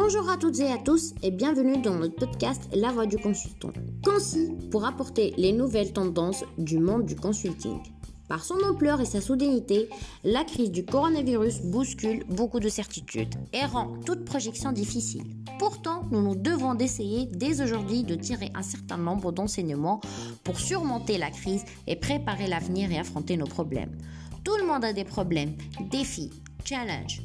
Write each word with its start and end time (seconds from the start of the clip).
Bonjour 0.00 0.30
à 0.30 0.36
toutes 0.36 0.60
et 0.60 0.70
à 0.70 0.78
tous 0.78 1.12
et 1.24 1.32
bienvenue 1.32 1.82
dans 1.82 1.96
notre 1.96 2.14
podcast 2.14 2.70
La 2.72 2.92
Voix 2.92 3.04
du 3.04 3.18
consultant. 3.18 3.72
Concis 4.04 4.52
pour 4.70 4.86
apporter 4.86 5.34
les 5.36 5.52
nouvelles 5.52 5.92
tendances 5.92 6.44
du 6.56 6.78
monde 6.78 7.04
du 7.04 7.16
consulting. 7.16 7.80
Par 8.28 8.44
son 8.44 8.62
ampleur 8.62 9.00
et 9.00 9.04
sa 9.04 9.20
soudaineté, 9.20 9.90
la 10.22 10.44
crise 10.44 10.70
du 10.70 10.84
coronavirus 10.84 11.62
bouscule 11.62 12.24
beaucoup 12.28 12.60
de 12.60 12.68
certitudes 12.68 13.34
et 13.52 13.64
rend 13.64 13.98
toute 14.06 14.24
projection 14.24 14.70
difficile. 14.70 15.24
Pourtant, 15.58 16.04
nous 16.12 16.22
nous 16.22 16.36
devons 16.36 16.76
d'essayer 16.76 17.26
dès 17.26 17.60
aujourd'hui 17.60 18.04
de 18.04 18.14
tirer 18.14 18.52
un 18.54 18.62
certain 18.62 18.98
nombre 18.98 19.32
d'enseignements 19.32 20.00
pour 20.44 20.60
surmonter 20.60 21.18
la 21.18 21.32
crise 21.32 21.64
et 21.88 21.96
préparer 21.96 22.46
l'avenir 22.46 22.92
et 22.92 23.00
affronter 23.00 23.36
nos 23.36 23.46
problèmes. 23.46 23.98
Tout 24.44 24.56
le 24.60 24.66
monde 24.66 24.84
a 24.84 24.92
des 24.92 25.04
problèmes, 25.04 25.56
défis, 25.90 26.30
challenges, 26.64 27.20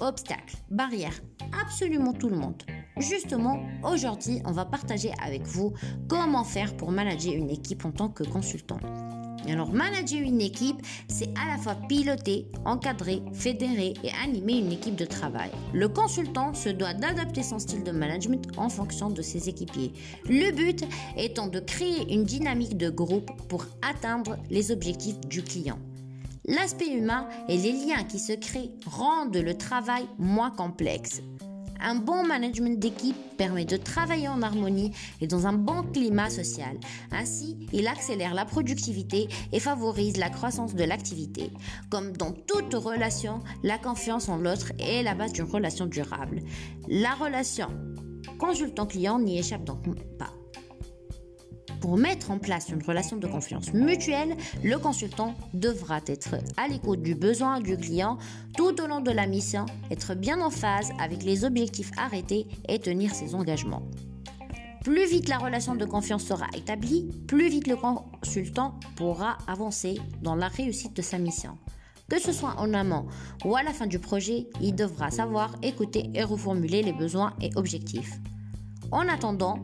obstacles, 0.00 0.56
barrières, 0.70 1.20
absolument 1.62 2.12
tout 2.12 2.28
le 2.28 2.36
monde. 2.36 2.62
Justement, 2.98 3.62
aujourd'hui, 3.84 4.42
on 4.44 4.52
va 4.52 4.64
partager 4.64 5.12
avec 5.24 5.42
vous 5.42 5.72
comment 6.08 6.44
faire 6.44 6.76
pour 6.76 6.90
manager 6.90 7.34
une 7.34 7.50
équipe 7.50 7.84
en 7.84 7.92
tant 7.92 8.08
que 8.08 8.24
consultant. 8.24 8.80
Alors, 9.48 9.72
manager 9.72 10.20
une 10.20 10.40
équipe, 10.40 10.76
c'est 11.08 11.30
à 11.38 11.48
la 11.48 11.56
fois 11.56 11.74
piloter, 11.88 12.46
encadrer, 12.64 13.22
fédérer 13.32 13.94
et 14.04 14.10
animer 14.22 14.58
une 14.58 14.72
équipe 14.72 14.96
de 14.96 15.04
travail. 15.04 15.50
Le 15.72 15.88
consultant 15.88 16.52
se 16.52 16.68
doit 16.68 16.94
d'adapter 16.94 17.42
son 17.42 17.58
style 17.58 17.82
de 17.82 17.90
management 17.90 18.46
en 18.58 18.68
fonction 18.68 19.08
de 19.08 19.22
ses 19.22 19.48
équipiers. 19.48 19.92
Le 20.28 20.52
but 20.52 20.84
étant 21.16 21.46
de 21.46 21.60
créer 21.60 22.12
une 22.12 22.24
dynamique 22.24 22.76
de 22.76 22.90
groupe 22.90 23.30
pour 23.48 23.66
atteindre 23.82 24.36
les 24.50 24.70
objectifs 24.72 25.18
du 25.20 25.42
client. 25.42 25.78
L'aspect 26.50 26.88
humain 26.88 27.28
et 27.48 27.56
les 27.56 27.70
liens 27.70 28.02
qui 28.02 28.18
se 28.18 28.32
créent 28.32 28.72
rendent 28.84 29.36
le 29.36 29.56
travail 29.56 30.08
moins 30.18 30.50
complexe. 30.50 31.22
Un 31.80 31.94
bon 31.94 32.26
management 32.26 32.76
d'équipe 32.76 33.16
permet 33.38 33.64
de 33.64 33.76
travailler 33.76 34.26
en 34.26 34.42
harmonie 34.42 34.90
et 35.20 35.28
dans 35.28 35.46
un 35.46 35.52
bon 35.52 35.84
climat 35.84 36.28
social. 36.28 36.76
Ainsi, 37.12 37.56
il 37.72 37.86
accélère 37.86 38.34
la 38.34 38.44
productivité 38.44 39.28
et 39.52 39.60
favorise 39.60 40.16
la 40.16 40.28
croissance 40.28 40.74
de 40.74 40.82
l'activité. 40.82 41.52
Comme 41.88 42.16
dans 42.16 42.32
toute 42.32 42.74
relation, 42.74 43.38
la 43.62 43.78
confiance 43.78 44.28
en 44.28 44.36
l'autre 44.36 44.72
est 44.80 45.04
la 45.04 45.14
base 45.14 45.32
d'une 45.32 45.44
relation 45.44 45.86
durable. 45.86 46.40
La 46.88 47.14
relation 47.14 47.68
consultant-client 48.40 49.20
n'y 49.20 49.38
échappe 49.38 49.64
donc 49.64 49.84
pas. 50.18 50.32
Pour 51.80 51.96
mettre 51.96 52.30
en 52.30 52.38
place 52.38 52.68
une 52.68 52.82
relation 52.82 53.16
de 53.16 53.26
confiance 53.26 53.72
mutuelle, 53.72 54.36
le 54.62 54.76
consultant 54.76 55.34
devra 55.54 56.00
être 56.06 56.34
à 56.58 56.68
l'écoute 56.68 57.00
du 57.00 57.14
besoin 57.14 57.60
du 57.60 57.76
client 57.78 58.18
tout 58.56 58.78
au 58.82 58.86
long 58.86 59.00
de 59.00 59.10
la 59.10 59.26
mission, 59.26 59.64
être 59.90 60.14
bien 60.14 60.40
en 60.42 60.50
phase 60.50 60.90
avec 61.00 61.22
les 61.22 61.44
objectifs 61.44 61.90
arrêtés 61.96 62.46
et 62.68 62.78
tenir 62.78 63.14
ses 63.14 63.34
engagements. 63.34 63.82
Plus 64.84 65.08
vite 65.08 65.28
la 65.28 65.38
relation 65.38 65.74
de 65.74 65.84
confiance 65.86 66.24
sera 66.24 66.46
établie, 66.54 67.08
plus 67.26 67.48
vite 67.48 67.66
le 67.66 67.76
consultant 67.76 68.78
pourra 68.96 69.38
avancer 69.46 69.98
dans 70.22 70.34
la 70.34 70.48
réussite 70.48 70.94
de 70.96 71.02
sa 71.02 71.18
mission. 71.18 71.56
Que 72.10 72.18
ce 72.18 72.32
soit 72.32 72.56
en 72.58 72.74
amont 72.74 73.06
ou 73.44 73.56
à 73.56 73.62
la 73.62 73.72
fin 73.72 73.86
du 73.86 73.98
projet, 73.98 74.48
il 74.60 74.74
devra 74.74 75.10
savoir 75.10 75.54
écouter 75.62 76.10
et 76.12 76.24
reformuler 76.24 76.82
les 76.82 76.92
besoins 76.92 77.34
et 77.40 77.50
objectifs. 77.56 78.18
En 78.90 79.06
attendant, 79.08 79.58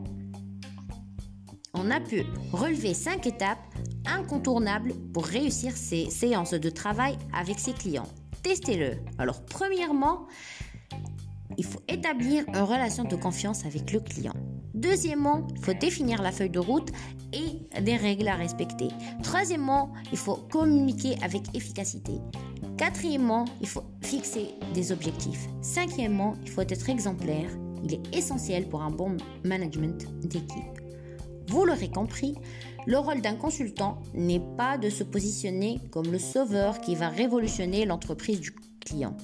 on 1.79 1.91
a 1.91 1.99
pu 1.99 2.23
relever 2.51 2.93
cinq 2.93 3.27
étapes 3.27 3.59
incontournables 4.05 4.93
pour 5.13 5.25
réussir 5.25 5.75
ces 5.75 6.09
séances 6.09 6.53
de 6.53 6.69
travail 6.69 7.17
avec 7.33 7.59
ses 7.59 7.73
clients. 7.73 8.07
Testez-le. 8.43 8.97
Alors, 9.17 9.43
premièrement, 9.45 10.27
il 11.57 11.65
faut 11.65 11.81
établir 11.87 12.45
une 12.47 12.57
relation 12.57 13.03
de 13.03 13.15
confiance 13.15 13.65
avec 13.65 13.91
le 13.91 13.99
client. 13.99 14.33
Deuxièmement, 14.73 15.47
il 15.55 15.61
faut 15.61 15.73
définir 15.73 16.21
la 16.21 16.31
feuille 16.31 16.51
de 16.51 16.59
route 16.59 16.89
et 17.33 17.81
des 17.81 17.95
règles 17.95 18.27
à 18.27 18.35
respecter. 18.35 18.89
Troisièmement, 19.23 19.91
il 20.11 20.17
faut 20.17 20.35
communiquer 20.51 21.15
avec 21.23 21.43
efficacité. 21.55 22.13
Quatrièmement, 22.77 23.45
il 23.59 23.67
faut 23.67 23.83
fixer 24.01 24.49
des 24.73 24.91
objectifs. 24.91 25.47
Cinquièmement, 25.61 26.35
il 26.43 26.49
faut 26.49 26.61
être 26.61 26.89
exemplaire. 26.89 27.49
Il 27.83 27.95
est 27.95 28.15
essentiel 28.15 28.69
pour 28.69 28.83
un 28.83 28.91
bon 28.91 29.17
management 29.43 30.05
d'équipe. 30.21 30.86
Vous 31.47 31.65
l'aurez 31.65 31.89
compris, 31.89 32.35
le 32.85 32.97
rôle 32.97 33.21
d'un 33.21 33.35
consultant 33.35 34.01
n'est 34.13 34.41
pas 34.57 34.77
de 34.77 34.89
se 34.89 35.03
positionner 35.03 35.79
comme 35.91 36.11
le 36.11 36.19
sauveur 36.19 36.79
qui 36.81 36.95
va 36.95 37.09
révolutionner 37.09 37.85
l'entreprise 37.85 38.39
du 38.39 38.53
client. 38.79 39.15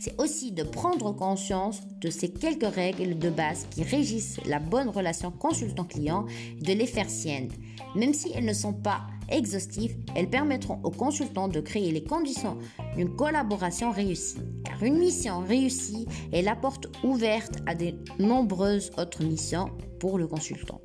C'est 0.00 0.20
aussi 0.20 0.52
de 0.52 0.62
prendre 0.62 1.12
conscience 1.12 1.80
de 2.00 2.10
ces 2.10 2.30
quelques 2.30 2.72
règles 2.72 3.18
de 3.18 3.30
base 3.30 3.66
qui 3.70 3.82
régissent 3.82 4.38
la 4.46 4.60
bonne 4.60 4.88
relation 4.88 5.32
consultant-client 5.32 6.26
et 6.58 6.62
de 6.62 6.72
les 6.72 6.86
faire 6.86 7.10
siennes. 7.10 7.50
Même 7.96 8.14
si 8.14 8.30
elles 8.32 8.44
ne 8.44 8.52
sont 8.52 8.72
pas 8.72 9.06
exhaustives, 9.28 9.96
elles 10.14 10.30
permettront 10.30 10.80
aux 10.84 10.92
consultants 10.92 11.48
de 11.48 11.60
créer 11.60 11.90
les 11.90 12.04
conditions 12.04 12.58
d'une 12.96 13.14
collaboration 13.16 13.90
réussie. 13.90 14.38
Car 14.64 14.82
une 14.84 14.98
mission 14.98 15.40
réussie 15.40 16.06
est 16.32 16.42
la 16.42 16.54
porte 16.54 16.86
ouverte 17.02 17.56
à 17.66 17.74
de 17.74 17.94
nombreuses 18.20 18.92
autres 18.98 19.24
missions 19.24 19.70
pour 19.98 20.18
le 20.18 20.28
consultant. 20.28 20.80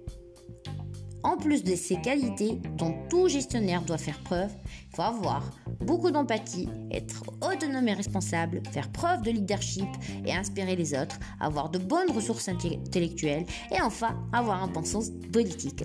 En 1.23 1.37
plus 1.37 1.63
de 1.63 1.75
ces 1.75 1.95
qualités 2.01 2.59
dont 2.77 2.93
tout 3.09 3.29
gestionnaire 3.29 3.81
doit 3.81 3.97
faire 3.97 4.19
preuve, 4.19 4.51
il 4.91 4.95
faut 4.95 5.01
avoir 5.01 5.49
beaucoup 5.79 6.11
d'empathie, 6.11 6.67
être 6.91 7.23
autonome 7.41 7.87
et 7.87 7.93
responsable, 7.93 8.61
faire 8.71 8.91
preuve 8.91 9.21
de 9.21 9.31
leadership 9.31 9.87
et 10.25 10.33
inspirer 10.33 10.75
les 10.75 10.93
autres, 10.93 11.17
avoir 11.39 11.69
de 11.69 11.79
bonnes 11.79 12.11
ressources 12.11 12.49
intellectuelles 12.49 13.45
et 13.71 13.81
enfin 13.81 14.17
avoir 14.33 14.63
un 14.63 14.67
bon 14.67 14.83
sens 14.83 15.11
politique. 15.31 15.83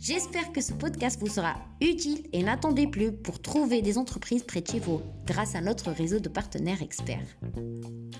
J'espère 0.00 0.50
que 0.52 0.62
ce 0.62 0.72
podcast 0.72 1.20
vous 1.20 1.28
sera 1.28 1.56
utile 1.82 2.26
et 2.32 2.42
n'attendez 2.42 2.86
plus 2.86 3.12
pour 3.12 3.42
trouver 3.42 3.82
des 3.82 3.98
entreprises 3.98 4.42
près 4.42 4.62
de 4.62 4.66
chez 4.66 4.78
vous 4.78 5.02
grâce 5.26 5.54
à 5.54 5.60
notre 5.60 5.90
réseau 5.90 6.20
de 6.20 6.30
partenaires 6.30 6.80
experts. 6.80 7.36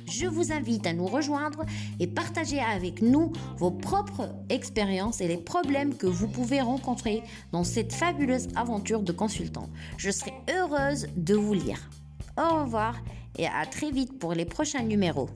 Je 0.07 0.27
vous 0.27 0.53
invite 0.53 0.87
à 0.87 0.93
nous 0.93 1.07
rejoindre 1.07 1.65
et 1.99 2.07
partager 2.07 2.61
avec 2.61 3.01
nous 3.01 3.33
vos 3.57 3.71
propres 3.71 4.29
expériences 4.51 5.23
et 5.23 5.29
les 5.29 5.39
problèmes 5.39 5.97
que 5.97 6.07
vous 6.07 6.29
pouvez 6.29 6.61
rencontrer 6.61 7.23
dans 7.51 7.65
cette 7.65 7.95
fabuleuse 7.95 8.49
aventure 8.57 9.01
de 9.01 9.13
consultant. 9.13 9.71
Je 9.97 10.11
serai 10.11 10.35
heureuse 10.55 11.07
de 11.17 11.35
vous 11.35 11.55
lire. 11.55 11.89
Au 12.37 12.63
revoir 12.63 12.95
et 13.39 13.47
à 13.47 13.65
très 13.65 13.91
vite 13.91 14.19
pour 14.19 14.35
les 14.35 14.45
prochains 14.45 14.83
numéros. 14.83 15.31